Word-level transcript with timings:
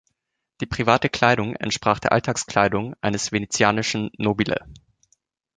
Die 0.61 0.65
private 0.65 1.09
Kleidung 1.09 1.55
entsprach 1.57 1.99
der 1.99 2.11
Alltagskleidung 2.11 2.95
eines 3.01 3.31
venezianischen 3.31 4.09
"Nobile". 4.17 4.65